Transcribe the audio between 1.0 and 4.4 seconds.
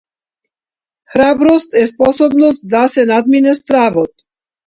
Храброст е способноста да се надмине стравот.